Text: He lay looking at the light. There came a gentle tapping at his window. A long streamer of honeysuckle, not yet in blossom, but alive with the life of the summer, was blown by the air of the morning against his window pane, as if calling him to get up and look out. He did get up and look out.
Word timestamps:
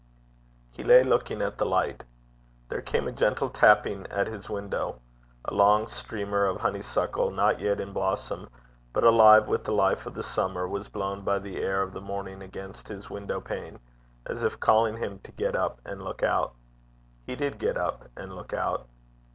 He 0.71 0.83
lay 0.83 1.03
looking 1.03 1.43
at 1.43 1.59
the 1.59 1.65
light. 1.67 2.03
There 2.69 2.81
came 2.81 3.07
a 3.07 3.11
gentle 3.11 3.51
tapping 3.51 4.07
at 4.07 4.25
his 4.25 4.49
window. 4.49 4.99
A 5.45 5.53
long 5.53 5.85
streamer 5.85 6.45
of 6.47 6.59
honeysuckle, 6.61 7.29
not 7.29 7.59
yet 7.59 7.79
in 7.79 7.93
blossom, 7.93 8.49
but 8.93 9.03
alive 9.03 9.47
with 9.47 9.63
the 9.63 9.71
life 9.73 10.07
of 10.07 10.15
the 10.15 10.23
summer, 10.23 10.67
was 10.67 10.87
blown 10.87 11.21
by 11.21 11.37
the 11.37 11.57
air 11.61 11.83
of 11.83 11.93
the 11.93 12.01
morning 12.01 12.41
against 12.41 12.87
his 12.87 13.11
window 13.11 13.39
pane, 13.39 13.77
as 14.25 14.41
if 14.41 14.59
calling 14.59 14.97
him 14.97 15.19
to 15.19 15.31
get 15.33 15.55
up 15.55 15.79
and 15.85 16.01
look 16.01 16.23
out. 16.23 16.55
He 17.27 17.35
did 17.35 17.59
get 17.59 17.77
up 17.77 18.05
and 18.17 18.35
look 18.35 18.53
out. 18.53 18.87